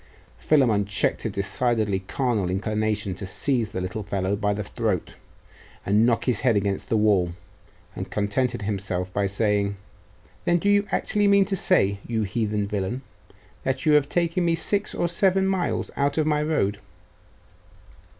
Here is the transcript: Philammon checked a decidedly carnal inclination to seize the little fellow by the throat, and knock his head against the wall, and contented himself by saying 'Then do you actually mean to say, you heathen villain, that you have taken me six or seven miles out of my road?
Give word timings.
Philammon 0.39 0.85
checked 0.85 1.25
a 1.25 1.29
decidedly 1.29 1.99
carnal 1.99 2.49
inclination 2.49 3.13
to 3.13 3.27
seize 3.27 3.69
the 3.69 3.79
little 3.79 4.01
fellow 4.01 4.35
by 4.35 4.51
the 4.51 4.63
throat, 4.63 5.15
and 5.85 6.07
knock 6.07 6.25
his 6.25 6.39
head 6.39 6.57
against 6.57 6.89
the 6.89 6.97
wall, 6.97 7.33
and 7.95 8.09
contented 8.09 8.63
himself 8.63 9.13
by 9.13 9.27
saying 9.27 9.77
'Then 10.43 10.57
do 10.57 10.69
you 10.69 10.87
actually 10.91 11.27
mean 11.27 11.45
to 11.45 11.55
say, 11.55 11.99
you 12.07 12.23
heathen 12.23 12.65
villain, 12.67 13.03
that 13.61 13.85
you 13.85 13.91
have 13.93 14.09
taken 14.09 14.43
me 14.43 14.55
six 14.55 14.95
or 14.95 15.07
seven 15.07 15.45
miles 15.47 15.91
out 15.95 16.17
of 16.17 16.25
my 16.25 16.41
road? 16.41 16.79